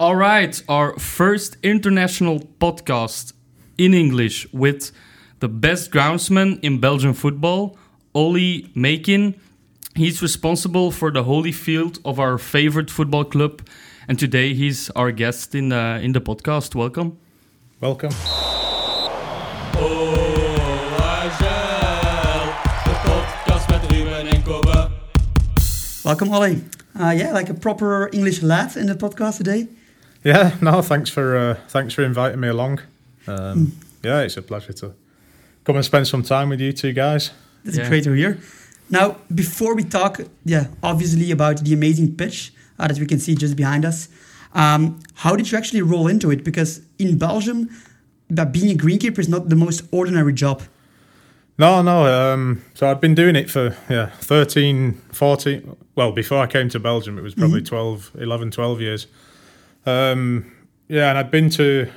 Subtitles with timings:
[0.00, 3.32] All right, our first international podcast
[3.76, 4.92] in English with
[5.40, 7.76] the best groundsman in Belgian football,
[8.14, 9.34] Ollie Makin.
[9.96, 13.60] He's responsible for the holy field of our favorite football club,
[14.06, 16.76] and today he's our guest in the, in the podcast.
[16.76, 17.18] Welcome.
[17.80, 18.12] Welcome.
[26.04, 26.62] Welcome, Ollie.
[26.98, 29.66] Uh, yeah, like a proper English lad in the podcast today.
[30.24, 32.80] Yeah, no, thanks for uh, thanks for inviting me along.
[33.26, 33.72] Um,
[34.02, 34.94] yeah, it's a pleasure to
[35.64, 37.30] come and spend some time with you two guys.
[37.64, 37.88] That's Yeah.
[37.88, 38.38] great to hear.
[38.90, 43.34] Now, before we talk, yeah, obviously about the amazing pitch uh, that we can see
[43.34, 44.08] just behind us,
[44.54, 46.42] um, how did you actually roll into it?
[46.42, 47.68] Because in Belgium,
[48.30, 50.62] that being a greenkeeper is not the most ordinary job.
[51.58, 52.06] No, no.
[52.06, 55.76] Um, so I've been doing it for yeah 13, 14.
[55.94, 59.06] Well, before I came to Belgium, it was probably 12, 11, 12 years.
[59.88, 60.52] Um,
[60.88, 61.90] yeah, and I'd been to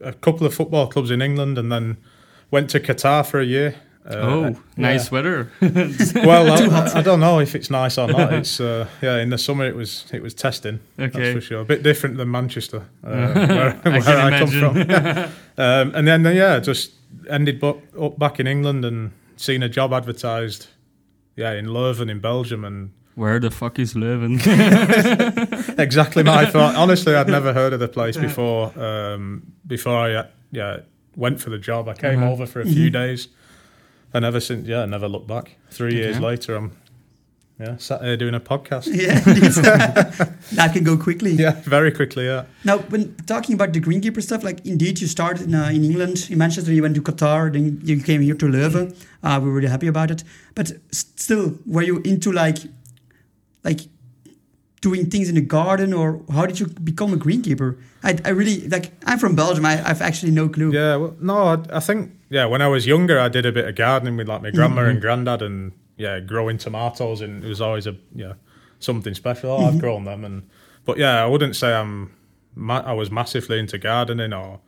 [0.00, 1.98] a couple of football clubs in England, and then
[2.50, 3.74] went to Qatar for a year.
[4.08, 5.14] Uh, oh, nice yeah.
[5.14, 5.52] weather.
[6.24, 8.32] Well, I, I don't know if it's nice or not.
[8.40, 9.18] It's uh, yeah.
[9.18, 10.80] In the summer, it was it was testing.
[10.98, 11.18] Okay.
[11.18, 11.60] That's for sure.
[11.60, 14.76] A bit different than Manchester, uh, where, I where I come from.
[15.58, 16.92] um, and then uh, yeah, just
[17.28, 20.68] ended bu- up back in England and seen a job advertised.
[21.36, 24.38] Yeah, in Leuven in Belgium, and Where the fuck is Leuven?
[25.78, 26.76] exactly my thought.
[26.76, 28.72] Honestly, I'd never heard of the place before.
[28.78, 30.80] Um, before I uh, yeah
[31.16, 32.32] went for the job, I came Uh-huh.
[32.32, 33.28] over for a few days,
[34.14, 35.56] and ever since yeah, I never looked back.
[35.70, 36.70] Three years later, I'm
[37.58, 38.86] yeah sat here doing a podcast.
[38.86, 39.18] Yeah,
[40.54, 41.32] that can go quickly.
[41.32, 42.26] Yeah, very quickly.
[42.26, 42.44] Yeah.
[42.64, 46.28] Now, when talking about the greenkeeper stuff, like indeed, you started in, uh, in England,
[46.30, 48.94] in Manchester, you went to Qatar, then you came here to Leuven.
[49.24, 50.22] Uh, we were really happy about it.
[50.54, 52.58] But s- still, were you into like,
[53.64, 53.80] like
[54.80, 57.80] doing things in the garden, or how did you become a greenkeeper?
[58.02, 58.92] I, I really like.
[59.06, 59.64] I'm from Belgium.
[59.66, 60.72] I, I've actually no clue.
[60.72, 62.46] Yeah, well, no, I, I think yeah.
[62.46, 65.00] When I was younger, I did a bit of gardening with like my grandma and
[65.00, 68.34] granddad, and yeah, growing tomatoes, and it was always a yeah
[68.78, 69.50] something special.
[69.50, 70.48] Oh, I've grown them, and
[70.84, 72.14] but yeah, I wouldn't say I'm
[72.54, 74.60] ma- I was massively into gardening, or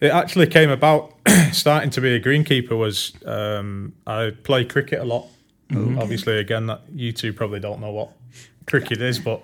[0.00, 1.14] it actually came about
[1.52, 5.28] starting to be a greenkeeper was um, I play cricket a lot.
[5.74, 8.10] Obviously, again, that you two probably don't know what
[8.66, 9.42] cricket is, but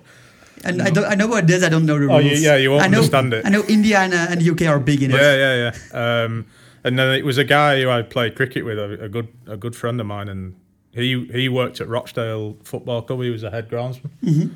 [0.63, 1.05] And I don't.
[1.05, 1.63] I know what it is.
[1.63, 2.23] I don't know the Oh, rules.
[2.39, 3.45] you- yeah, you won't I know, understand it.
[3.45, 5.17] I know India and, uh, UK are big in it.
[5.19, 6.23] Yeah, yeah, yeah.
[6.23, 6.45] Um,
[6.85, 9.57] and then it was a guy who I played cricket with, a, a good a
[9.57, 10.55] good friend of mine, and
[10.91, 13.21] he he worked at Rochdale Football Club.
[13.21, 14.51] He was a head groundsman.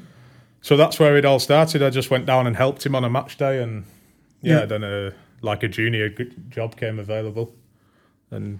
[0.61, 1.81] So that's where it all started.
[1.83, 3.83] I just went down and helped him on a match day, and
[4.41, 4.65] yeah, Yeah.
[4.65, 5.11] then a
[5.41, 6.09] like a junior
[6.49, 7.53] job came available,
[8.31, 8.59] and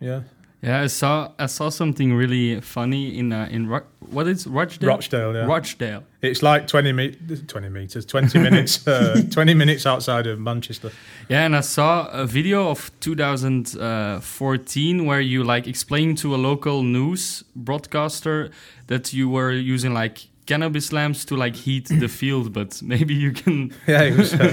[0.00, 0.20] yeah,
[0.64, 4.88] yeah, I saw I saw something really funny in uh, in Ro- what is Rochdale?
[4.88, 5.34] Rochdale.
[5.34, 6.02] Yeah, Rochdale.
[6.22, 7.16] it's like twenty me-
[7.46, 10.90] twenty meters, twenty minutes, uh, twenty minutes outside of Manchester.
[11.28, 16.82] Yeah, and I saw a video of 2014 where you like explained to a local
[16.82, 18.50] news broadcaster
[18.86, 23.32] that you were using like cannabis lamps to like heat the field, but maybe you
[23.32, 23.72] can.
[23.86, 24.34] Yeah, it was.
[24.34, 24.52] Uh,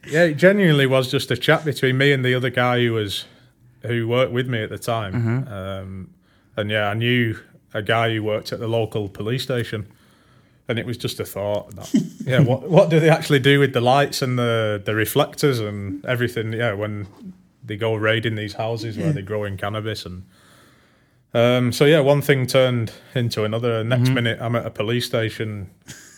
[0.06, 3.24] yeah, it genuinely was just a chat between me and the other guy who was
[3.82, 5.14] who worked with me at the time.
[5.48, 6.10] Um,
[6.56, 7.38] and yeah, I knew
[7.72, 9.86] a guy who worked at the local police station,
[10.68, 11.74] and it was just a thought.
[11.76, 11.92] That,
[12.26, 16.04] yeah, what what do they actually do with the lights and the the reflectors and
[16.04, 16.52] everything?
[16.52, 17.06] Yeah, when
[17.64, 20.24] they go raiding these houses where they're growing cannabis and.
[21.32, 23.84] Um, so yeah, one thing turned into another.
[23.84, 25.70] Next minute, I'm at a police station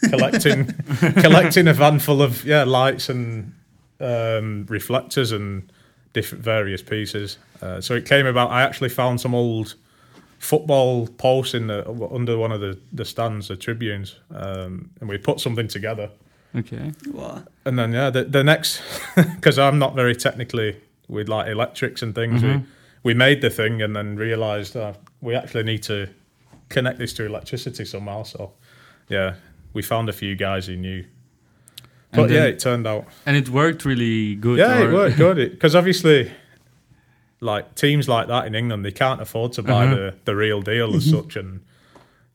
[0.09, 0.67] collecting
[1.21, 3.53] collecting a van full of yeah lights and
[4.00, 5.71] um, reflectors and
[6.12, 7.39] different various pieces.
[7.61, 8.50] Uh, so it came about.
[8.50, 9.75] I actually found some old
[10.39, 15.19] football posts in the under one of the, the stands, the tribunes, um, and we
[15.19, 16.11] put something together.
[16.55, 16.93] Okay.
[17.09, 17.45] Wow.
[17.65, 18.83] And then yeah, the, the next
[19.17, 20.77] because I'm not very technically
[21.09, 22.43] with like electrics and things.
[22.43, 22.62] We
[23.05, 26.09] we made the thing and then realised uh, we actually need to
[26.69, 28.23] connect this to electricity somehow.
[28.25, 28.53] So
[29.09, 29.34] yeah,
[29.73, 31.05] we found a few guys who knew.
[32.12, 33.06] But And yeah, it turned out.
[33.26, 34.59] And it worked really good.
[34.59, 35.50] Yeah, or- it worked good.
[35.50, 36.31] Because obviously,
[37.41, 39.94] like teams like that in England, they can't afford to buy Uh-huh.
[39.94, 41.37] the, the real deal as such.
[41.37, 41.61] And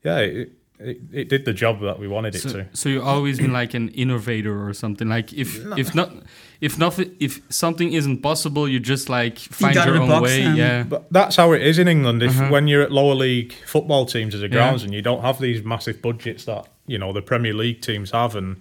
[0.04, 2.66] yeah, it, it, it did the job that we wanted it So, to.
[2.74, 5.08] so you always been like an innovator or something.
[5.08, 6.12] Like if if not
[6.60, 10.24] if nothing if something isn't possible, you just like find out of your own box
[10.24, 10.42] way.
[10.44, 10.84] and- Yeah.
[10.84, 12.22] But that's how it is in England.
[12.24, 12.50] If Uh-huh.
[12.50, 14.50] when you're at lower league football teams as a Yeah.
[14.54, 18.12] grounds and you don't have these massive budgets that you know the Premier League teams
[18.12, 18.58] have, and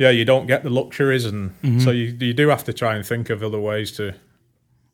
[0.00, 1.80] yeah, you don't get the luxuries, and Mm-hmm.
[1.84, 4.04] so you you do have to try and think of other ways to.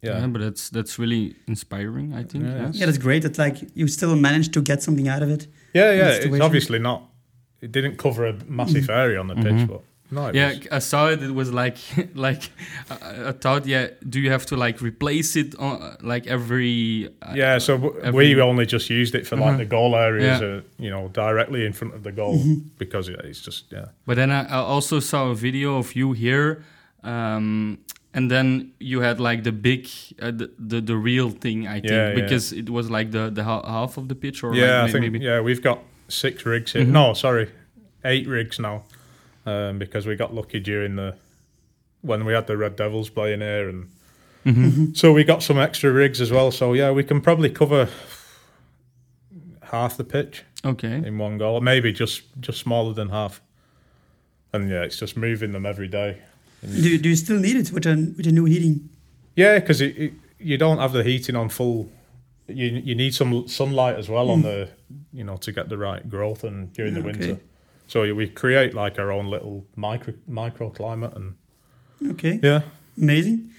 [0.03, 2.13] Yeah, Yeah, but that's that's really inspiring.
[2.21, 2.45] I think.
[2.45, 2.55] Yeah.
[2.57, 2.71] Yeah.
[2.73, 3.23] Yeah, that's great.
[3.23, 5.47] That like you still managed to get something out of it.
[5.75, 6.09] yeah, yeah.
[6.25, 7.01] It's obviously not.
[7.63, 9.81] it didn't cover a massive area on the pitch, but
[10.11, 11.23] no, it yeah, was, I saw it.
[11.23, 11.79] It was like,
[12.15, 12.43] like
[12.91, 13.67] I, I thought.
[13.67, 17.09] Yeah, do you have to like replace it on like every?
[17.23, 17.59] uh, yeah.
[17.59, 19.59] So w- every- we only just used it for like Uh-huh.
[19.59, 20.47] the goal areas, Yeah.
[20.49, 22.39] uh, you know, directly in front of the goal
[22.79, 23.87] because it's just yeah.
[24.07, 26.63] But then I, I also saw a video of you here,
[27.03, 27.79] um,
[28.15, 29.89] and then you had like the big,
[30.23, 31.67] uh, the, the the real thing.
[31.67, 32.15] I think Yeah, yeah.
[32.15, 35.03] because it was like the the half of the pitch, or yeah, like I think
[35.03, 35.19] maybe.
[35.25, 36.85] yeah, we've got six rigs here.
[36.85, 36.93] Mhm.
[36.93, 37.49] No, sorry,
[38.05, 38.85] eight rigs now,
[39.47, 41.17] um, because we got lucky during the
[42.03, 43.89] when we had the Red Devils playing here, and
[44.45, 44.97] Mhm.
[44.97, 46.51] so we got some extra rigs as well.
[46.53, 47.89] So yeah, we can probably cover
[49.63, 51.03] half the pitch Okay.
[51.05, 53.41] in one goal, maybe just just smaller than half.
[54.53, 56.19] And yeah, it's just moving them every day.
[56.63, 58.89] Do, you- do you still need it with a with the new heating?
[59.35, 61.91] Yeah, because it, it, you don't have the heating on full.
[62.49, 64.69] You you need some sunlight as well on the
[65.13, 67.11] you know to get the right growth and during the Okay.
[67.11, 67.41] winter.
[67.87, 71.35] So we create like our own little micro microclimate and
[72.11, 72.63] Okay, yeah
[72.97, 73.51] amazing.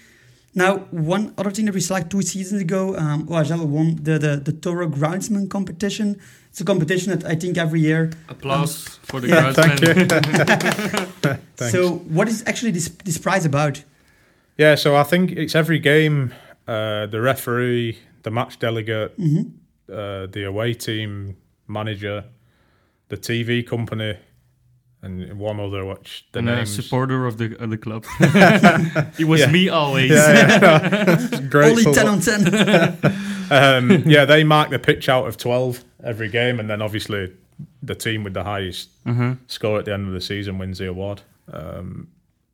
[0.55, 4.17] Now, one other thing that we saw like two seasons ago, um, OHL won the,
[4.17, 6.19] the, the Toro Groundsman competition.
[6.49, 8.09] It's a competition that I think every year.
[8.27, 11.39] Applause for the yeah, crowdsman.
[11.57, 11.71] Thanks.
[11.71, 13.83] So, what is actually this, this prize about?
[14.57, 14.73] yeah.
[14.73, 16.33] So I think it's every game.
[16.67, 19.41] Uh, the referee, the match delegate, hmm
[19.91, 21.37] uh, the away team
[21.67, 22.25] manager,
[23.09, 24.17] the TV company,
[25.01, 26.73] and one other which the and a names.
[26.75, 28.05] supporter of the of the club.
[29.19, 29.51] it was Yeah.
[29.51, 30.11] me always.
[30.11, 31.39] Yeah, yeah.
[31.49, 31.69] great.
[31.71, 33.21] Only 10 on 10.
[33.51, 37.33] um, yeah, they mark the pitch out of 12 every game, and then obviously
[37.81, 39.35] the team with the highest Uh-huh.
[39.47, 41.21] score at the end of the season wins the award.
[41.51, 42.07] Um,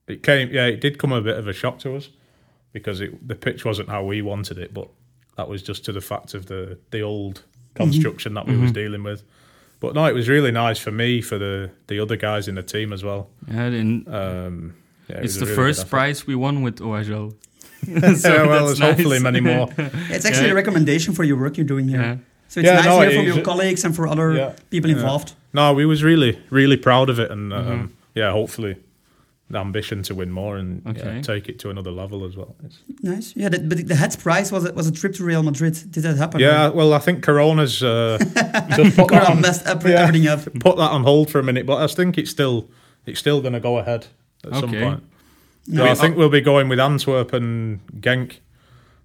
[0.08, 2.10] it came, yeah, it did come a bit of a shock to us
[2.74, 4.88] because it, the pitch wasn't how we wanted it, but
[5.38, 7.42] that was just to the fact of the the old
[7.74, 9.24] construction that we was dealing with.
[9.84, 12.64] But no, it was really nice for me, for the the other guys in the
[12.64, 13.28] team as well.
[13.52, 14.74] Yeah, and Um,
[15.10, 17.34] yeah, it it's the really first prize we won with OHL.
[17.88, 18.00] yeah,
[18.48, 19.68] well, that's there's hopefully many more.
[20.10, 20.54] It's actually Yeah.
[20.54, 22.02] a recommendation for your work you're doing here.
[22.02, 22.18] Yeah.
[22.48, 24.32] So it's Yeah, nice no, to hear it from is- your colleagues and for other
[24.34, 24.54] Yeah.
[24.70, 24.98] people Yeah.
[25.00, 25.34] involved.
[25.54, 27.90] No, we was really, really proud of it, and um, Mhm.
[28.16, 28.80] yeah, hopefully, the
[29.56, 32.56] ambition to win more and yeah, take it to another level as well.
[32.66, 33.34] It's- Nice.
[33.36, 35.74] Yeah, that, but the heads prize was a, was a trip to Real Madrid.
[35.92, 36.40] Did that happen?
[36.40, 38.18] yeah, well, I think Corona's uh,
[38.76, 40.02] just put that, Corona on, messed up Yeah.
[40.02, 40.44] everything up.
[40.60, 42.70] put that on hold for a minute, but I think it's still
[43.06, 44.08] it's still going to go ahead
[44.46, 45.04] at some point.
[45.68, 48.38] No, So I I- think we'll be going with Antwerp and Genk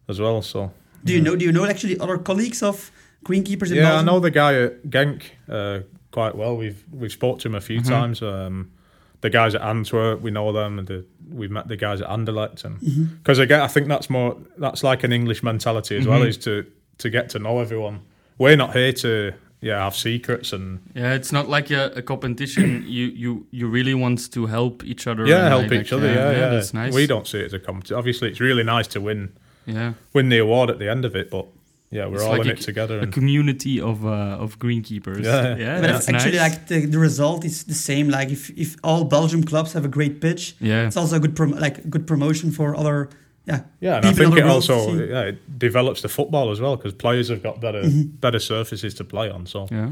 [0.09, 0.43] as well.
[0.43, 0.73] So
[1.05, 1.37] Do you know?
[1.37, 2.91] Do you know actually other colleagues of
[3.25, 5.81] greenkeepers in yeah, I know the guy at Genk uh,
[6.12, 6.56] quite well.
[6.56, 7.89] We've we've spoke to him a few Mhm.
[7.89, 8.23] times.
[8.23, 8.71] Um,
[9.20, 12.65] the guys at Antwerp, we know them, and the, we've met the guys at Anderlecht,
[12.65, 12.79] and
[13.23, 16.29] because again, I think that's more that's like an English mentality as well, Mhm.
[16.29, 16.65] is to
[16.99, 18.00] to get to know everyone.
[18.38, 22.85] We're not here to yeah have secrets and Yeah, it's not like a, a competition.
[22.99, 25.26] you you you really want to help each other.
[25.26, 26.06] yeah and, help like, each other.
[26.06, 26.94] Yeah, yeah, that's nice.
[26.94, 27.97] We don't see it as a competition.
[27.97, 29.31] Obviously, it's really nice to win
[29.67, 31.47] Yeah, win the award at the end of it, but
[31.90, 32.99] yeah, we're It's all like in a- it together.
[32.99, 35.25] a And, community of uh, of greenkeepers.
[35.25, 35.56] Yeah.
[35.56, 36.50] yeah, But that's it's actually nice.
[36.52, 38.08] like the, the result is the same.
[38.11, 41.35] Like if, if all Belgium clubs have a great pitch, yeah, it's also a good
[41.35, 43.08] prom- like good promotion for other.
[43.46, 46.94] Yeah, yeah, and I think it also yeah, it develops the football as well because
[46.94, 48.17] players have got better Mm-hmm.
[48.20, 49.46] better surfaces to play on.
[49.46, 49.90] So yeah.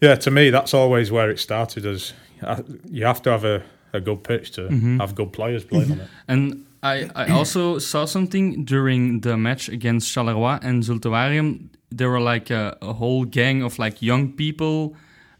[0.00, 1.86] Yeah, to me, that's always where it started.
[1.86, 2.12] As
[2.42, 3.62] uh, you have to have a,
[3.92, 4.98] a good pitch to Mhm.
[5.00, 6.08] have good players playing on it.
[6.28, 11.68] And I, I also saw something during the match against Charleroi and Zulte Waregem.
[11.90, 14.96] There were like a, a whole gang of like young people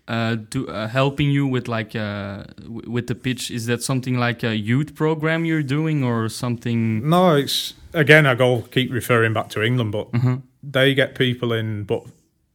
[0.06, 3.50] uh, do, uh, helping you with like uh, with the pitch.
[3.50, 7.08] Is that something like a youth program you're doing or something?
[7.08, 8.26] No, it's again.
[8.26, 10.36] I go keep referring back to England, but Uh-huh.
[10.62, 12.02] they get people in, but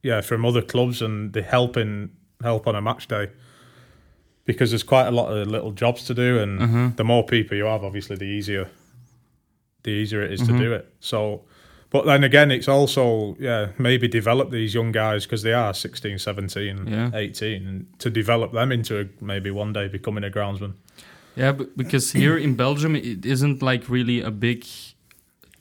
[0.04, 2.12] yeah, from other clubs, and they help in
[2.44, 3.28] help on a match day
[4.48, 6.90] because there's quite a lot of little jobs to do, and Uh-huh.
[6.96, 8.68] the more people you have, obviously, the easier
[9.84, 10.48] the easier it is Mhm.
[10.48, 10.86] to do it.
[11.00, 11.44] So.
[11.90, 16.20] But then again, it's also, yeah, maybe develop these young guys because they are 16,
[16.20, 17.12] 17, Yeah.
[17.14, 20.74] 18, and to develop them into a, maybe one day becoming a groundsman.
[21.38, 24.66] Yeah, but because here in Belgium it isn't like really a big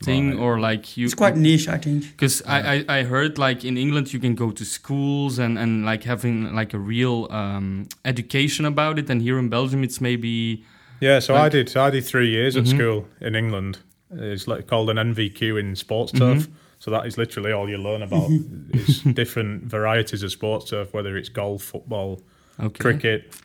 [0.03, 0.39] thing Right.
[0.39, 1.05] or like you.
[1.05, 2.03] it's quite niche, I think.
[2.11, 5.85] Because I, I, I heard like in England you can go to schools and, and
[5.85, 10.63] like having like a real um, education about it, and here in Belgium it's maybe
[11.01, 11.77] Yeah, so I Like- did.
[11.77, 12.75] I did three years at Mhm.
[12.75, 13.79] school in England.
[14.11, 16.17] It's like called an NVQ in sports Mhm.
[16.19, 16.47] turf.
[16.79, 18.29] So that is literally all you learn about.
[18.73, 22.21] is different varieties of sports turf, whether it's golf, football,
[22.59, 22.79] okay.
[22.79, 23.35] cricket,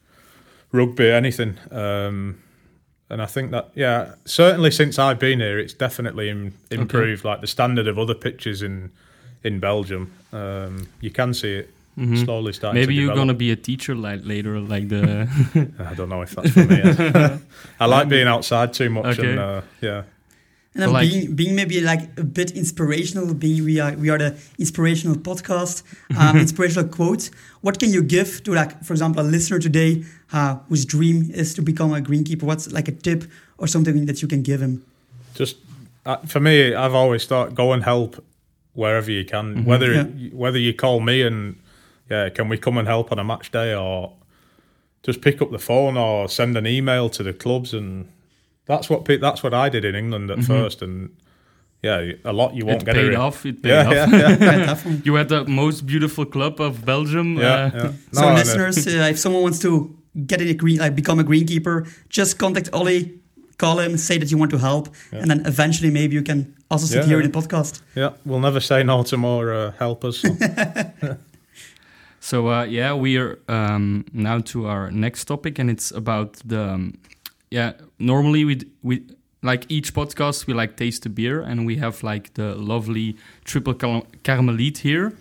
[0.71, 1.56] rugby, anything.
[1.71, 2.37] Um,
[3.12, 7.25] and I think that yeah, certainly since I've been here, it's definitely Im- improved.
[7.25, 8.90] Like the standard of other pitches in
[9.45, 12.25] in Belgium, um, you can see it Mhm.
[12.25, 12.81] slowly starting.
[12.81, 13.21] Maybe you're develop.
[13.28, 15.28] gonna be a teacher like later, like the.
[15.90, 16.81] I don't know if that's for me.
[17.81, 19.31] I like being outside too much, Okay.
[19.31, 20.02] and uh, yeah,
[20.75, 23.35] And then Like- being being maybe like a bit inspirational.
[23.35, 25.83] Being we are we are the inspirational podcast,
[26.17, 27.31] um, inspirational quote.
[27.61, 31.52] What can you give to like, for example, a listener today uh, whose dream is
[31.55, 32.45] to become a greenkeeper?
[32.45, 33.25] What's like a tip
[33.59, 34.83] or something that you can give him?
[35.35, 35.57] just
[36.07, 38.23] uh, for me, I've always thought go and help
[38.75, 39.55] wherever you can.
[39.57, 39.64] Mhm.
[39.67, 40.05] Whether Yeah.
[40.33, 41.57] whether you call me and
[42.11, 44.12] yeah, can we come and help on a match day, or
[45.07, 48.07] just pick up the phone or send an email to the clubs, and
[48.66, 50.47] that's what pe- that's what I did in England at Mhm.
[50.47, 51.11] first, and
[51.83, 53.14] yeah, a lot you won't it get paid it.
[53.16, 53.45] off.
[53.47, 53.92] It paid Yeah, off.
[53.95, 54.37] yeah, yeah.
[54.40, 55.02] Yeah, definitely.
[55.04, 57.37] You had the most beautiful club of Belgium.
[57.38, 57.90] yeah, uh, yeah.
[58.12, 59.71] So No, and, uh, listeners, uh, if someone wants to
[60.26, 63.12] get in a green, like become a greenkeeper, just contact Ollie,
[63.59, 65.21] call him, say that you want to help, Yeah.
[65.23, 67.25] and then eventually maybe you can also sit Yeah, here yeah.
[67.26, 67.81] in the podcast.
[67.97, 70.21] yeah, we'll never say no to more uh, helpers.
[70.21, 70.28] so.
[72.21, 76.61] So uh, yeah, we are um, now to our next topic, and it's about the
[76.75, 76.95] um,
[77.50, 77.73] yeah.
[78.02, 79.02] Normally we we
[79.42, 83.75] like each podcast we like taste the beer, and we have like the lovely triple
[83.75, 85.12] car- Karmeliet here.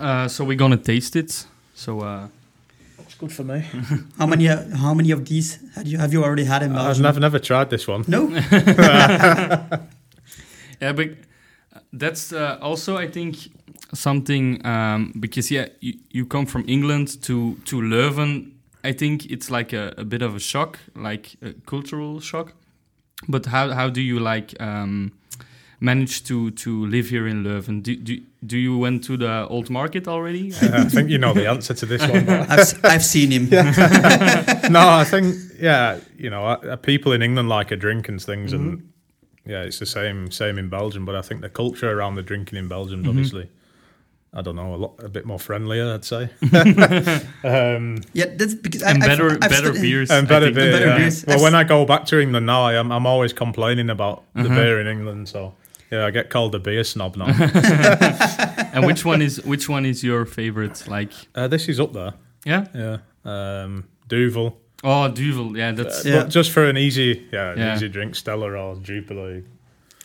[0.00, 1.46] Uh, so we're gonna taste it.
[1.74, 2.28] So uh,
[2.98, 3.60] It's good for me.
[4.18, 4.48] How many?
[4.48, 7.38] Uh, how many of these had you have you already had in I've never never
[7.38, 8.04] tried this one.
[8.06, 8.28] No.
[10.80, 11.08] yeah, but
[11.92, 13.36] that's uh, also I think
[13.92, 18.53] something um, because yeah, you, you come from England to to Leuven.
[18.84, 22.52] I think it's like a, a bit of a shock, like a cultural shock.
[23.28, 25.12] But how how do you like um,
[25.80, 27.82] manage to to live here in Leuven?
[27.82, 30.52] Do do do you went to the old market already?
[30.62, 32.28] I think you know the answer to this one.
[32.50, 33.48] I've s- I've seen him.
[34.70, 38.52] no, I think yeah, you know, uh, people in England like a drink and things,
[38.52, 38.82] and
[39.46, 41.04] yeah, it's the same same in Belgium.
[41.06, 43.48] But I think the culture around the drinking in Belgium is obviously,
[44.36, 46.28] I don't know, a lot a bit more friendlier, I'd say,
[47.44, 50.10] um, Yeah, that's because I, and I've- better I've better studied- beers.
[50.10, 50.56] and better think.
[50.56, 50.72] beer.
[50.72, 50.96] better yeah.
[50.98, 51.24] beers.
[51.26, 54.40] Well, I've when I go back to England now, I'm I'm always complaining about the
[54.46, 54.54] Uh-huh.
[54.54, 55.28] beer in England.
[55.28, 55.54] So
[55.90, 57.26] yeah, I get called a beer snob now.
[58.74, 60.84] and which one is which one is your favorite?
[60.88, 62.14] Like uh, this is up there,
[62.44, 62.66] yeah.
[62.74, 62.98] yeah.
[63.24, 65.56] Um, Duvel, Oh, Duvel.
[65.56, 66.20] Yeah, that's Uh, Yeah.
[66.22, 69.42] but just for an easy, yeah, an easy drink, Stella or Jupiler.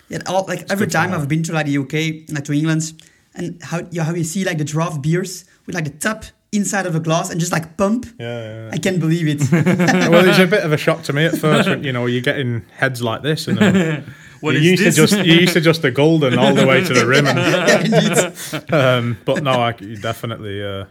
[0.09, 1.13] Yeah, all, like every time.
[1.13, 2.93] I've been to like the UK, like to England,
[3.35, 6.85] and how you how you see like the draft beers with like the tap inside
[6.85, 8.05] of a glass and just like pump.
[8.19, 8.69] Yeah, yeah.
[8.73, 9.51] I can't believe it.
[10.09, 12.21] well, it's a bit of a shock to me at first when you know you're
[12.21, 14.95] getting heads like this, and then what you is used this?
[14.95, 17.37] to just you used to just the golden all the way to the rim, and,
[17.91, 18.73] yeah, indeed.
[18.73, 20.85] um, but no, I definitely, uh,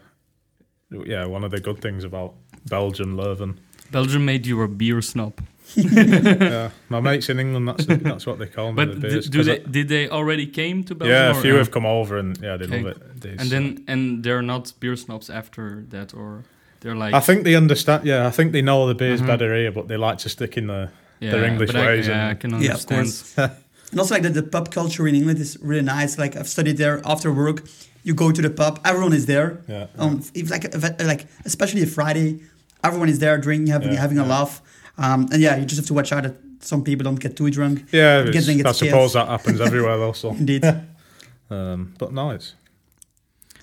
[0.91, 2.35] yeah, one of the good things about
[2.67, 3.59] Belgium, Leuven.
[3.91, 5.41] Belgium made you a beer snob.
[5.77, 8.77] yeah, my mates in England, that's that's what they call me.
[8.87, 11.15] But the beers, do 'cause they I- did they already came to Belgium?
[11.17, 12.83] yeah, a few uh, have come over, and yeah, they Okay.
[12.83, 13.21] love it.
[13.21, 16.45] They- and then and they're not beer snobs after that, or
[16.81, 18.05] they're like I think they understand.
[18.05, 19.27] Yeah, I think they know the beer's Mhm.
[19.27, 20.89] better here, but they like to stick in the.
[21.21, 23.51] yeah, their English but I, ways yeah, and- I can Yeah, of understand.
[23.91, 26.19] And also like the, the pub culture in England is really nice.
[26.19, 27.63] Like I've studied there after work.
[28.05, 29.61] You go to the pub, everyone is there.
[29.67, 32.41] Yeah, Um, if like a- like especially a Friday,
[32.85, 34.61] everyone is there drinking, having Yeah, having a laugh.
[34.99, 37.51] Um, and yeah, you just have to watch out that some people don't get too
[37.51, 37.85] drunk.
[37.93, 38.23] yeah.
[38.23, 38.91] Because it's- they get I scared.
[38.91, 40.13] suppose that happens everywhere, though.
[40.13, 40.65] So, Indeed.
[41.51, 42.55] um, but no, it's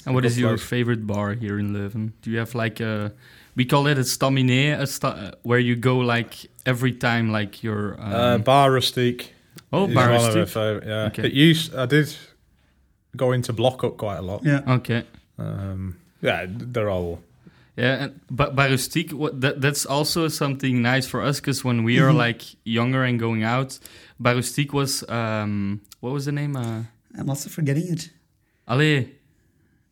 [0.06, 0.64] And what is Good your place.
[0.70, 2.12] favorite bar here in Leuven?
[2.22, 3.12] Do you have like a
[3.56, 6.34] we call it a staminet, a sta- uh, where you go like
[6.66, 9.30] every time, like you're um, uh, Bar Rustique.
[9.74, 10.86] oh bar one of my Rustique.
[10.86, 11.06] yeah.
[11.08, 11.28] Okay.
[11.28, 11.74] It used.
[11.76, 12.16] I did
[13.16, 14.44] go into Block Up quite a lot.
[14.44, 14.62] Yeah.
[14.68, 15.04] Okay,
[15.40, 17.20] Um, yeah, they're all.
[17.78, 21.84] Yeah, and, but bar Rustique, what that that's also something nice for us because when
[21.84, 22.18] we are Mhm.
[22.18, 23.80] like younger and going out,
[24.20, 26.56] bar Rustique was um what was the name?
[26.56, 26.84] Uh,
[27.18, 28.10] I'm also forgetting it.
[28.68, 29.10] Allee.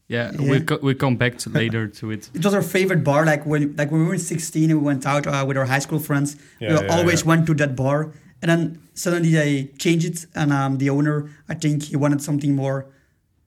[0.09, 0.51] Yeah, Yeah.
[0.51, 2.29] we co- we come back to later to it.
[2.35, 3.25] It was our favorite bar.
[3.25, 5.79] Like when like when we were 16 and we went out uh, with our high
[5.81, 7.27] school friends, Yeah, we yeah, always yeah.
[7.29, 8.11] went to that bar.
[8.41, 12.53] And then suddenly they changed it, and um, the owner, I think he wanted something
[12.55, 12.85] more,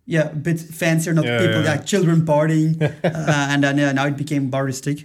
[0.07, 1.73] yeah, a bit fancier, not Yeah, people yeah.
[1.73, 5.05] like children partying, uh, and then uh, now it became Bar Rustique.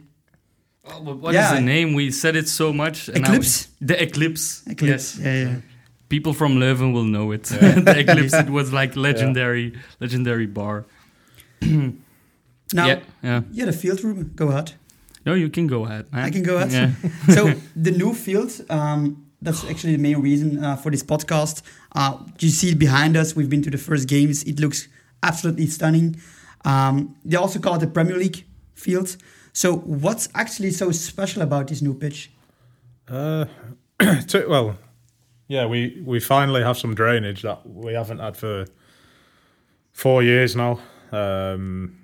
[0.85, 1.55] Oh, but what is Yeah.
[1.55, 1.93] the name?
[1.93, 3.07] We said it so much.
[3.09, 3.67] and now- Eclipse?
[3.81, 4.63] the Eclipse.
[4.67, 5.17] Eclipse.
[5.17, 5.25] Yes.
[5.25, 5.55] Yeah, yeah.
[6.09, 7.49] People from Leuven will know it.
[7.51, 7.79] Yeah.
[7.85, 8.33] the Eclipse.
[8.33, 10.85] It was like legendary, legendary bar.
[12.73, 13.41] Now, yeah, yeah.
[13.51, 14.31] yeah, the field room.
[14.35, 14.73] Go ahead.
[15.25, 16.05] No, you can go ahead.
[16.11, 16.23] Man.
[16.25, 16.71] I can go ahead.
[16.71, 17.35] Yeah.
[17.35, 21.61] so the new field, um, that's actually the main reason uh, for this podcast.
[21.95, 23.35] Uh, you see it behind us.
[23.35, 24.43] We've been to the first games.
[24.43, 24.87] It looks
[25.23, 26.19] absolutely stunning.
[26.65, 28.45] Um, they also call it the Premier League
[28.75, 29.17] field.
[29.53, 32.31] So what's actually so special about this new pitch?
[33.07, 33.45] Uh,
[34.27, 34.77] to, well,
[35.47, 38.65] yeah, we we finally have some drainage that we haven't had for
[39.91, 40.79] four years now.
[41.11, 41.97] Um,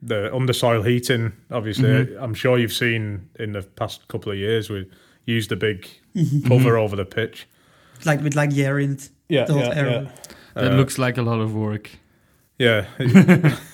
[0.00, 1.32] the undersoil heating.
[1.50, 2.22] Obviously, Mm-hmm.
[2.22, 4.86] I'm sure you've seen in the past couple of years we
[5.26, 6.46] used a big Mm-hmm.
[6.46, 7.46] cover over the pitch.
[8.04, 8.78] like with like the air.
[8.80, 10.06] Yeah, The yeah, yeah.
[10.54, 11.90] That Uh, looks like a lot of work.
[12.58, 12.86] Yeah,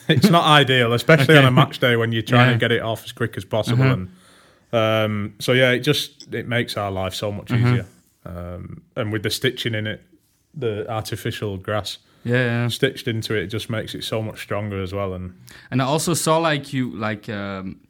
[0.08, 2.52] it's not ideal, especially on a match day when you're trying Yeah.
[2.54, 3.82] to get it off as quick as possible.
[3.84, 3.92] Uh-huh.
[3.92, 4.08] And
[4.72, 7.68] um, so yeah, it just it makes our life so much Uh-huh.
[7.68, 7.86] easier.
[8.24, 10.00] Um, and with the stitching in it,
[10.54, 12.68] the artificial grass Yeah, yeah.
[12.68, 15.12] stitched into it, it just makes it so much stronger as well.
[15.12, 15.32] And
[15.70, 17.80] And I also saw like you like um,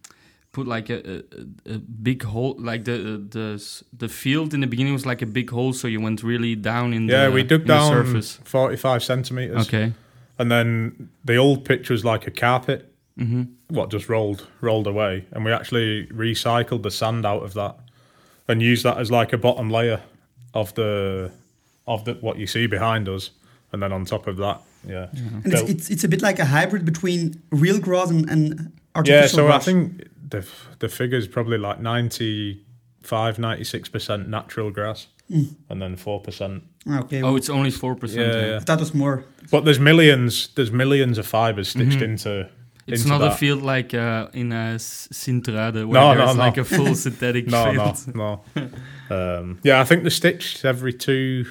[0.52, 2.96] put like a, a, a big hole, like the
[3.30, 6.56] the the field in the beginning was like a big hole, so you went really
[6.56, 8.38] down in yeah, the we dug in the down surface.
[8.44, 9.92] 45 centimeters, Okay.
[10.38, 12.92] and then the old pitch was like a carpet.
[13.16, 17.76] hmm what just rolled rolled away and we actually recycled the sand out of that
[18.48, 20.00] and used that as like a bottom layer
[20.54, 21.30] of the
[21.86, 23.30] of the what you see behind us
[23.72, 25.06] and then on top of that yeah
[25.44, 29.20] And it's, it's it's a bit like a hybrid between real grass and, and artificial
[29.20, 29.62] yeah so grass.
[29.62, 30.46] i think the
[30.78, 35.54] the figure's probably like 95 96% natural grass Mm.
[35.68, 37.22] and then 4% Okay.
[37.22, 38.34] Oh, it's only four percent.
[38.34, 38.58] Yeah, yeah.
[38.66, 39.24] that was more.
[39.52, 42.02] but there's millions there's millions of fibers stitched Mhm.
[42.02, 42.48] into
[42.88, 46.36] It's into not a field like uh, in uh, S- Sint-Truiden where No, no, there's
[46.36, 46.42] no.
[46.46, 48.16] like a full synthetic no, no, field.
[48.16, 48.40] no.
[49.16, 51.44] Um, yeah, I think the stitch every two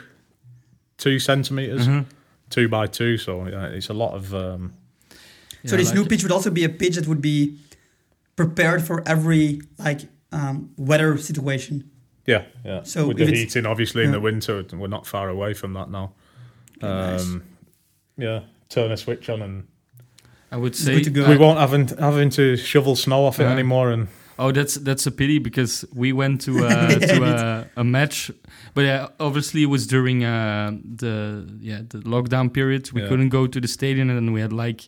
[0.98, 2.06] two centimeters, Mhm.
[2.50, 3.18] two by two.
[3.18, 4.34] So yeah, it's a lot of.
[4.34, 4.74] Um,
[5.66, 7.56] so I this like new pitch would also be a pitch that would be
[8.44, 11.84] prepared for every like um, weather situation.
[12.26, 12.84] yeah, yeah.
[12.84, 16.14] So with the heating, obviously in the winter, we're not far away from that now.
[16.82, 17.22] Nice.
[17.26, 17.44] Um,
[18.18, 19.64] Yeah, turn a switch on and
[20.52, 21.30] I would say to go.
[21.30, 23.54] we won't having having to shovel snow off it Uh-huh.
[23.54, 23.92] anymore.
[23.94, 24.08] And
[24.42, 26.60] Oh, that's that's a pity because we went to uh,
[27.02, 28.32] Yeah, to a, a match,
[28.74, 32.92] but yeah, obviously it was during uh, the yeah the lockdown period.
[32.94, 33.10] We Yeah.
[33.10, 34.82] couldn't go to the stadium, and we had like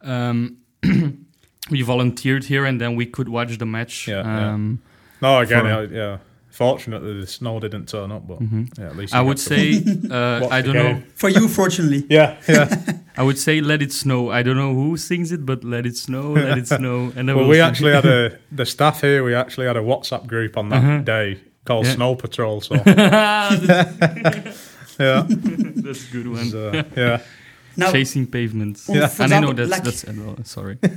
[0.00, 0.56] um,
[1.70, 4.08] we volunteered here, and then we could watch the match.
[4.08, 4.52] Yeah, yeah.
[4.52, 4.80] um,
[5.20, 6.18] no, again, For- yeah, yeah.
[6.50, 8.68] Fortunately, the snow didn't turn up, but mhm.
[8.78, 11.02] yeah, at least I would say uh, I don't know.
[11.14, 12.04] For you, fortunately.
[12.10, 12.68] Yeah, yeah.
[13.16, 14.30] I would say let it snow.
[14.30, 17.36] I don't know who sings it, but let it snow, let it snow, and then
[17.36, 17.60] well, we'll we see.
[17.62, 19.24] actually had a the staff here.
[19.24, 20.98] We actually had a WhatsApp group on that Uh-huh.
[20.98, 21.94] day called Yeah.
[21.94, 22.60] Snow Patrol.
[22.60, 23.56] So yeah,
[24.98, 26.50] that's a good one.
[26.50, 27.20] so, yeah,
[27.76, 28.88] Now, Chasing pavements.
[28.88, 29.06] um, Yeah.
[29.08, 30.78] for and I know that's like, that's uh, sorry.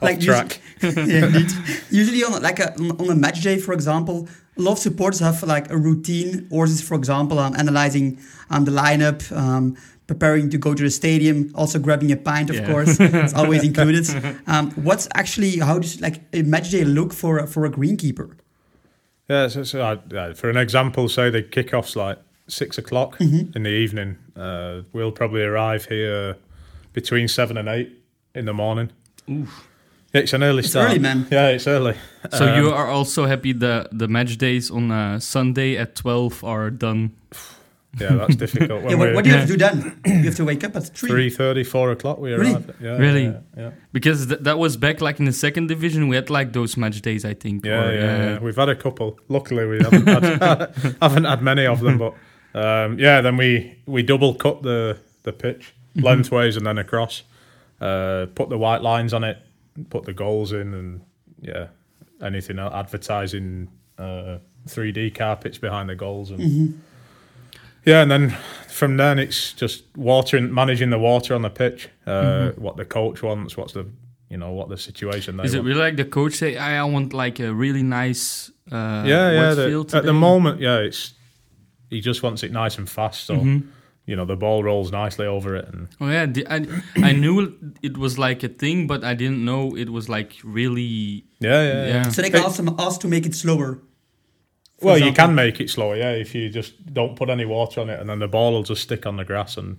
[0.00, 0.60] like off track.
[0.82, 1.50] Usually, yeah, indeed.
[1.90, 5.42] Usually on like a on a match day, for example, a lot of supporters have
[5.42, 6.46] like a routine.
[6.50, 8.18] Or is for example, um, analyzing
[8.50, 9.76] um, the lineup, um,
[10.06, 12.66] preparing to go to the stadium, also grabbing a pint, of Yeah.
[12.66, 12.96] course.
[13.00, 14.06] it's always included.
[14.46, 18.34] Um, what's actually how does like a match day look for for a greenkeeper?
[19.28, 23.56] Yeah, so, so I, uh, for an example, say the kickoff's like six o'clock Mm-hmm.
[23.56, 24.16] in the evening.
[24.36, 26.36] Uh, we'll probably arrive here
[26.92, 27.90] between seven and eight
[28.34, 28.90] in the morning.
[29.30, 29.66] Oof.
[30.14, 30.90] It's an early It's start.
[30.90, 31.26] early, man.
[31.30, 31.94] Yeah, it's early.
[32.32, 36.42] So Um, you are also happy that the match days on uh, Sunday at twelve
[36.42, 37.10] are done.
[38.00, 38.84] Yeah, that's difficult.
[38.90, 40.00] Yeah, what, what do you have to do then?
[40.06, 41.08] you have to wake up at three.
[41.10, 42.18] Three thirty, four o'clock.
[42.18, 42.52] We Really?
[42.52, 42.72] arrived.
[42.80, 43.24] Yeah, Really?
[43.24, 43.70] Yeah, yeah.
[43.92, 46.08] Because th- that was back like in the second division.
[46.08, 47.66] We had like those match days, I think.
[47.66, 48.38] Yeah, or, yeah, uh, yeah.
[48.38, 49.18] We've had a couple.
[49.28, 51.98] Luckily, we haven't had, haven't had many of them.
[51.98, 52.14] But
[52.54, 56.06] um, yeah, then we we double cut the the pitch Mm-hmm.
[56.06, 57.22] lengthways and then across.
[57.80, 59.38] Uh, put the white lines on it.
[59.90, 61.00] Put the goals in, and
[61.40, 61.68] yeah,
[62.22, 66.40] anything else, advertising uh, 3D carpets behind the goals and.
[66.40, 66.72] Mm-hmm.
[67.84, 68.36] Yeah, and then
[68.68, 71.88] from then it's just watering, managing the water on the pitch.
[72.06, 73.86] Uh, What the coach wants, what's the,
[74.28, 75.68] you know, what the situation they Is it want.
[75.68, 79.54] really like the coach say, "I I want like a really nice uh, yeah, yeah.
[79.54, 81.14] the- field at the moment, yeah, it's
[81.90, 83.62] he just wants it nice and fast, so Mhm.
[84.06, 86.66] you know the ball rolls nicely over it, and Oh yeah, I
[87.10, 91.24] I knew it was like a thing, but I didn't know it was like really.
[91.40, 91.72] yeah, yeah.
[91.72, 91.86] yeah.
[91.94, 92.08] Yeah.
[92.10, 93.78] So they can ask them ask to make it slower.
[94.80, 97.80] for Well, you can make it slower, yeah, if you just don't put any water
[97.80, 99.56] on it, and then the ball will just stick on the grass.
[99.58, 99.76] And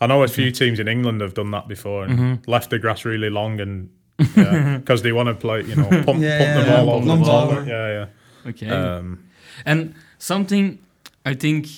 [0.00, 2.50] I know a few teams in England have done that before and Mm-hmm.
[2.50, 6.38] left the grass really long, and because they want to play, you know, pump, Yeah,
[6.38, 7.46] pump the ball yeah, over long the ball.
[7.54, 7.66] ball.
[7.66, 7.88] Yeah,
[8.44, 8.50] yeah.
[8.50, 8.68] Okay.
[8.68, 9.18] Um,
[9.66, 10.78] And something
[11.24, 11.68] I think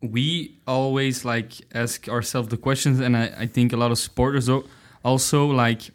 [0.00, 4.48] we always like ask ourselves the questions, and I, I think a lot of supporters
[5.04, 5.90] also like,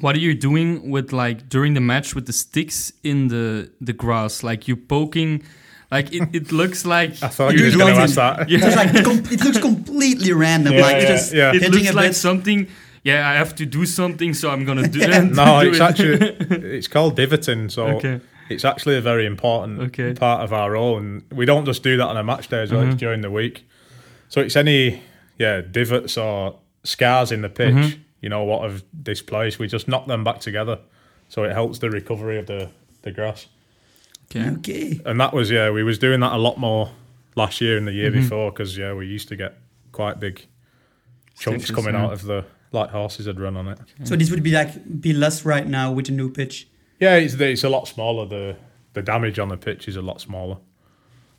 [0.00, 3.92] what are you doing with like during the match with the sticks in the the
[3.92, 4.42] grass?
[4.42, 5.42] Like you poking,
[5.90, 8.50] like it, it looks like I thought you're were going to doing- ask that.
[8.50, 10.74] It's just like com- it looks completely random.
[10.74, 11.48] Yeah, like yeah, just yeah.
[11.54, 12.16] It hitting looks a like bit.
[12.16, 12.66] something.
[13.04, 15.32] Yeah, I have to do something, so I'm gonna do it.
[15.34, 15.82] No, do it's it.
[15.82, 16.20] actually
[16.76, 17.68] it's called divoting.
[17.68, 18.20] So okay.
[18.50, 20.14] It's actually a very important Okay.
[20.14, 22.72] part of our role, and we don't just do that on a match day as
[22.72, 22.82] well.
[22.82, 22.92] Mhm.
[22.92, 23.64] It's during the week.
[24.28, 25.02] So it's any
[25.38, 27.74] yeah divots or scars in the pitch.
[27.74, 27.98] Mhm.
[28.20, 29.58] you know what have displaced.
[29.58, 30.78] We just knock them back together,
[31.28, 32.68] so it helps the recovery of the
[33.02, 33.48] the grass.
[34.30, 34.48] Okay.
[34.58, 35.00] Okay.
[35.04, 36.90] And that was yeah, we was doing that a lot more
[37.34, 38.14] last year and the year Mhm.
[38.22, 39.58] before because yeah, we used to get
[39.90, 40.46] quite big
[41.38, 42.04] chunks Stitches, coming yeah.
[42.04, 43.78] out of the like horses had run on it.
[44.04, 46.68] So this would be like be less right now with the new pitch.
[47.02, 48.26] Yeah, it's it's a lot smaller.
[48.26, 48.56] The
[48.94, 50.56] the damage on the pitch is a lot smaller.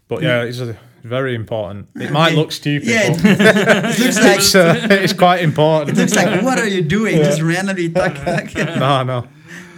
[0.07, 1.87] But yeah, it's a, very important.
[1.95, 2.35] It might Okay.
[2.35, 5.97] look stupid, Yeah, it, it looks like it's, uh, it's quite it important.
[5.97, 7.15] looks like what are you doing?
[7.17, 8.53] Just randomly tuck, tuck.
[8.55, 9.27] no, no.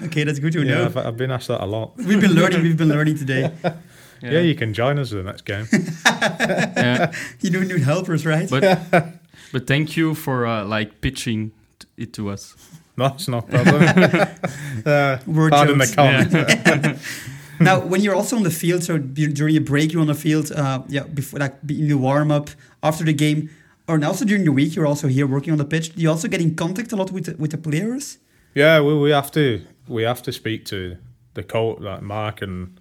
[0.05, 0.85] Okay, that's good to Yeah, know.
[0.85, 1.95] I've, I've been asked that a lot.
[1.97, 2.63] We've been learning.
[2.63, 3.51] We've been learning today.
[4.21, 5.67] Yeah, you can join us for the next game.
[6.05, 7.11] yeah.
[7.41, 8.49] You don't need helpers, right?
[8.49, 8.63] But
[9.51, 11.51] but thank you for uh, like pitching
[11.97, 12.55] it to us.
[12.97, 13.83] No, it's no problem.
[14.85, 15.95] uh, Word pardon the jokes.
[15.95, 16.99] comment.
[17.59, 20.51] now, when you're also on the field, so during a break, you're on the field.
[20.51, 22.49] Uh, yeah, before like in the warm up,
[22.81, 23.49] after the game,
[23.87, 25.95] or also during the week, you're also here working on the pitch.
[25.95, 28.17] Do you also get in contact a lot with the, with the players?
[28.53, 30.97] Yeah, we, we have to we have to speak to
[31.33, 32.79] the coach, like Mark and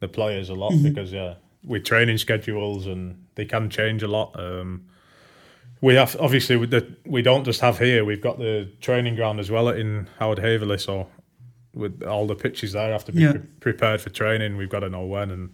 [0.00, 4.38] the players a lot because yeah, with training schedules and they can change a lot.
[4.38, 4.86] Um,
[5.80, 8.04] we have obviously with the we don't just have here.
[8.04, 11.08] We've got the training ground as well in Oud-Heverlee, so
[11.74, 13.32] with all the pitches there have to be Yeah.
[13.32, 14.56] pre- prepared for training.
[14.56, 15.50] We've got to know when and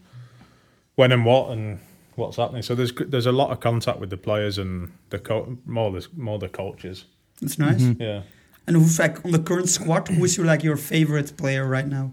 [0.94, 1.78] when and what and
[2.16, 2.62] what's happening.
[2.62, 6.06] So there's there's a lot of contact with the players and the co- more the
[6.16, 7.04] more the coaches.
[7.40, 7.82] That's nice.
[7.82, 8.00] Mhm.
[8.00, 8.22] Yeah.
[8.66, 10.08] And who's like on the current squad?
[10.08, 12.12] Who is your like your favorite player right now?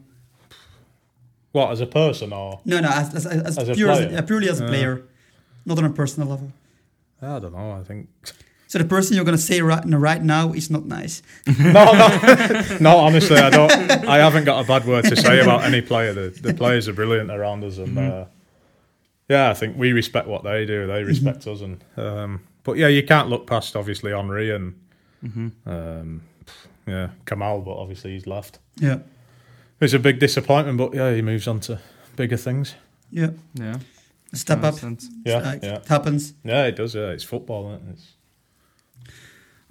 [1.52, 4.22] What as a person or No, no, as, as, as, As a pure as player?
[4.24, 4.68] purely as a Uh.
[4.68, 5.04] player,
[5.66, 6.52] not on a personal level.
[7.24, 7.72] I don't know.
[7.72, 8.10] I think
[8.68, 11.22] So the person you're gonna say right, right now is not nice.
[11.60, 12.98] no, no, no.
[12.98, 13.72] Honestly, I don't.
[14.08, 16.12] I haven't got a bad word to say about any player.
[16.12, 18.26] The, the players are brilliant around us, and uh,
[19.30, 20.88] yeah, I think we respect what they do.
[20.88, 24.74] They respect us, and um, but yeah, you can't look past obviously Henry and
[25.22, 26.22] hmm um,
[26.88, 28.58] yeah Kamal, but obviously he's left.
[28.78, 29.00] Yeah,
[29.80, 31.80] It's a big disappointment, but yeah, he moves on to
[32.16, 32.74] bigger things.
[33.12, 33.30] yeah.
[33.54, 33.78] Yeah.
[34.34, 34.84] Step up.
[34.84, 35.00] Understand.
[35.26, 36.34] Yeah, Like, yeah, It happens.
[36.44, 36.66] yeah.
[36.66, 36.96] It does.
[36.96, 37.74] Yeah, it's football.
[37.76, 37.94] Isn't it?
[37.94, 38.08] It's,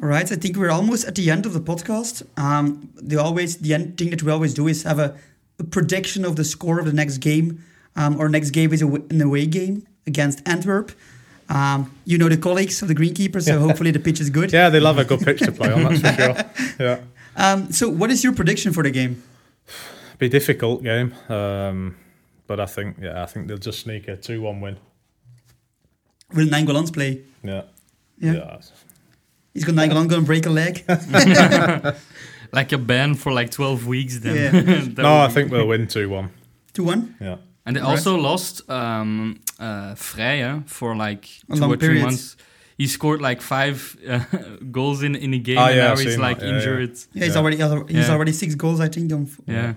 [0.02, 2.22] All right, I think we're almost at the end of the podcast.
[2.36, 5.16] Um, the always the end thing that we always do is have a,
[5.58, 7.62] a prediction of the score of the next game.
[7.96, 10.92] Um, our next game is a, w- an away game against Antwerp.
[11.48, 14.52] Um, you know the colleagues of the greenkeeper, so hopefully the pitch is good.
[14.58, 15.82] yeah, they love a good pitch to play on.
[15.94, 16.12] That's for
[16.78, 16.86] sure.
[16.86, 17.00] Yeah.
[17.36, 19.22] Um, so, what is your prediction for the game?
[20.18, 21.12] be a difficult game.
[21.28, 21.96] Um,
[22.52, 24.76] but I think, yeah, I think they'll just sneak a two-one win.
[26.34, 27.22] Will Nangolan's play?
[27.42, 27.62] Yeah,
[28.18, 28.58] Yeah,
[29.54, 30.84] he's got Nangolan going to break a leg.
[32.54, 34.36] Like a ban for like 12 weeks then.
[34.36, 35.02] Yeah.
[35.02, 36.28] No, I think we'll win two-one.
[36.74, 37.14] Two one.
[37.18, 37.88] Yeah, And they Right.
[37.90, 42.02] also lost um, uh, Freya for like A two or three period.
[42.04, 42.36] months.
[42.76, 44.20] He scored like five uh,
[44.70, 46.58] goals in, in a game, Ah, and yeah, now I've he's like that, yeah, yeah.
[46.58, 46.98] injured.
[47.14, 47.40] Yeah, he's Yeah.
[47.40, 47.56] already
[47.94, 48.14] he's Yeah.
[48.14, 49.10] already six goals, I think.
[49.12, 49.74] On Yeah.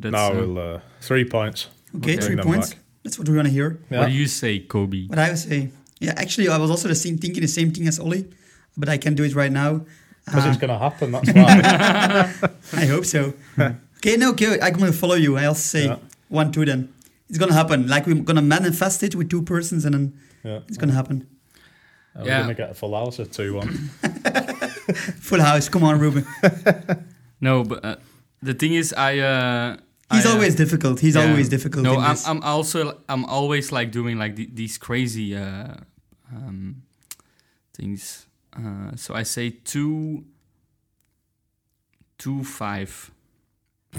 [0.00, 1.68] That's, no, uh, we'll uh, three points.
[1.96, 2.26] okay, Okay.
[2.26, 2.70] three points.
[2.70, 2.78] back.
[3.04, 3.78] That's what we want to hear.
[3.88, 5.06] What do you say, Kobe?
[5.06, 7.86] What I would say, yeah, actually, I was also the same thinking the same thing
[7.88, 8.26] as Ollie,
[8.76, 9.84] but I can do it right now.
[10.26, 11.12] Because Uh, it's going to happen.
[11.12, 12.82] That's why.
[12.82, 13.32] I hope so.
[13.98, 15.36] okay, no, okay, I'm gonna follow you.
[15.38, 15.96] I'll say Yeah.
[16.28, 16.64] one, two.
[16.64, 16.88] Then
[17.28, 17.86] it's gonna happen.
[17.88, 20.12] Like we're gonna manifest it with two persons, and then
[20.44, 20.60] yeah.
[20.68, 21.26] it's gonna happen.
[22.14, 22.38] We're Yeah.
[22.42, 23.68] going to get a full house of two-one.
[25.20, 25.68] Full house.
[25.68, 26.26] Come on, Ruben.
[27.40, 27.96] No, but uh,
[28.42, 29.78] the thing is, I.
[30.10, 31.00] Uh, He's I, uh, always difficult.
[31.00, 31.28] He's yeah.
[31.28, 31.84] always difficult.
[31.84, 32.16] No, I'm.
[32.26, 35.74] I'm also I'm always like doing like the, these crazy uh,
[36.34, 36.82] um,
[37.74, 38.26] things.
[38.52, 40.24] Uh, so I say two,
[42.18, 43.10] two five.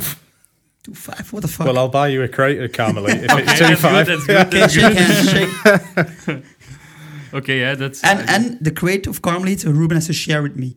[0.83, 1.31] two five.
[1.31, 1.67] What the fuck?
[1.67, 4.05] well, I'll buy you a crate of Karmeliet if it's Okay, two-five.
[4.07, 4.19] good.
[4.51, 4.87] That's good.
[4.91, 6.43] okay, shake.
[7.33, 10.57] Okay, yeah, that's And uh, and the crate of Karmeliet, Ruben has to share with
[10.57, 10.75] me.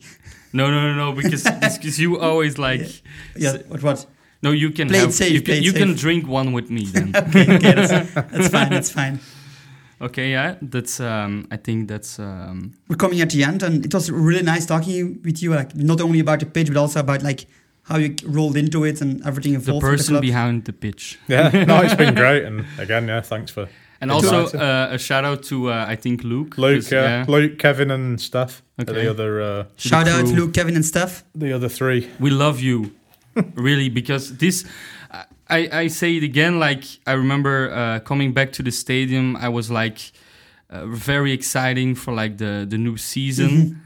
[0.53, 3.03] no, no, no, no, because because you always like
[3.35, 3.57] Yeah.
[3.67, 3.83] What?
[3.83, 4.07] What?
[4.45, 6.49] No, you can Play it have safe, you play can it you can drink one
[6.57, 7.09] with me then.
[7.29, 8.71] Okay, okay, that's, that's fine.
[8.77, 9.19] That's fine.
[10.01, 13.93] okay, yeah, that's um, I think that's um, we're coming at the end, and it
[13.95, 15.55] was really nice talking with you.
[15.55, 17.47] Like not only about the pitch, but also about like
[17.89, 19.83] how you rolled into it and everything involved.
[19.85, 20.23] with person the club.
[20.23, 21.19] behind the pitch.
[21.29, 22.45] Yeah, no, it's been great.
[22.45, 23.69] And again, yeah, thanks for
[24.01, 26.59] And also uh, a shout out to uh, I think Luke.
[26.59, 28.63] Luke, 'cause, yeah, Luke, Kevin, and Steph.
[28.81, 28.93] Okay.
[28.93, 30.35] The other, uh, Shout the out crew.
[30.37, 31.25] Luke, Kevin, and Steph.
[31.35, 32.09] the other three.
[32.19, 32.91] we love you
[33.55, 34.65] really because this
[35.51, 39.49] I, I say it again like i remember uh, coming back to the stadium i
[39.49, 39.99] was like
[40.71, 43.77] uh, very exciting for like the the new season Mhm.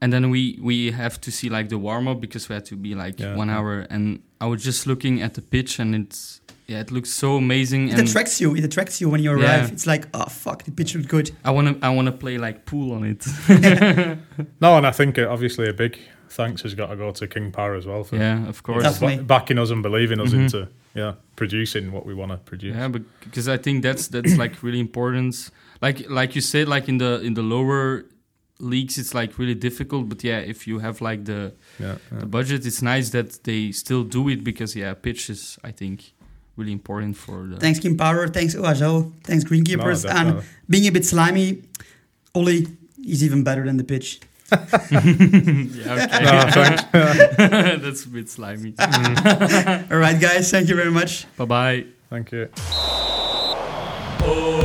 [0.00, 2.76] and then we we have to see like the warm up because we had to
[2.76, 3.36] be like Yeah.
[3.36, 7.10] one hour and i was just looking at the pitch and it's yeah it looks
[7.10, 8.54] so amazing It and attracts you.
[8.56, 9.44] It attracts you when you Yeah.
[9.60, 9.72] arrive.
[9.72, 11.30] It's like, oh fuck, the pitch looked good.
[11.44, 13.22] i want to i want to play like pool on it
[14.60, 15.98] No, and I think uh, obviously a big
[16.28, 18.82] thanks has got to go to King Power as well for Yeah, of course.
[18.82, 19.24] Definitely.
[19.24, 20.42] backing us and believing us Mhm.
[20.44, 22.74] into yeah producing what we want to produce.
[22.76, 22.88] Yeah,
[23.24, 25.50] because I think that's that's like really important.
[25.82, 28.04] Like like you said, like in the in the lower
[28.60, 30.08] leagues, it's like really difficult.
[30.08, 32.20] But yeah, if you have like the Yeah, yeah.
[32.20, 36.13] the budget, it's nice that they still do it because yeah, pitch is I think
[36.56, 37.56] really important for the.
[37.56, 38.28] Thanks, King Power.
[38.28, 39.12] Thanks, OHL.
[39.24, 40.04] Thanks, Greenkeepers.
[40.04, 40.44] No, and definitely.
[40.68, 41.62] being a bit slimy,
[42.34, 42.66] Ollie
[43.06, 44.20] is even better than the pitch.
[44.52, 46.24] yeah, okay.
[46.24, 46.82] No, thanks.
[47.82, 48.74] that's a bit slimy.
[48.78, 50.50] All right, guys.
[50.50, 51.26] Thank you very much.
[51.36, 51.86] bye bye.
[52.10, 52.48] Thank you.
[54.26, 54.60] Oh.